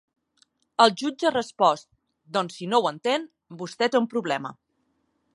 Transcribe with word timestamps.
El 0.85 0.93
jutge 1.01 1.27
ha 1.29 1.31
respost: 1.33 1.85
Doncs 2.37 2.57
si 2.61 2.69
no 2.71 2.79
ho 2.79 2.87
entén, 2.93 3.27
vostè 3.59 3.91
té 3.93 4.01
un 4.05 4.09
problema. 4.15 4.53